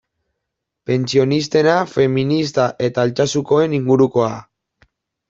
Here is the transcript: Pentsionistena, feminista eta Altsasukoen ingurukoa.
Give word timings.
Pentsionistena, 0.89 1.75
feminista 1.91 2.65
eta 2.87 3.05
Altsasukoen 3.09 3.77
ingurukoa. 3.81 4.31